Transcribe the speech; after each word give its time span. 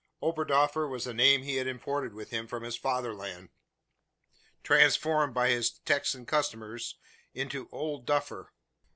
Oberdoffer 0.23 0.89
was 0.89 1.03
the 1.03 1.13
name 1.13 1.43
he 1.43 1.57
had 1.57 1.67
imported 1.67 2.11
with 2.15 2.31
him 2.31 2.47
from 2.47 2.63
his 2.63 2.75
fatherland; 2.75 3.49
transformed 4.63 5.35
by 5.35 5.49
his 5.49 5.69
Texan 5.85 6.25
customers 6.25 6.97
into 7.35 7.69
"Old 7.71 8.07
Duffer." 8.07 8.51